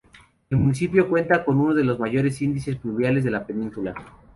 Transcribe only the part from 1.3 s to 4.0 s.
con uno de los mayores índices pluviales de la península.